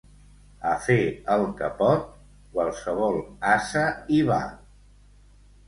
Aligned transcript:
A 0.69 0.69
fer 0.85 0.95
el 1.35 1.45
que 1.59 1.69
pot, 1.83 2.09
qualsevol 2.57 3.21
ase 3.53 3.87
hi 4.17 4.25
va. 4.33 4.43